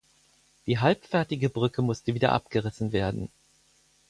[0.65, 3.29] Die halbfertige Brücke musste wieder abgerissen werden.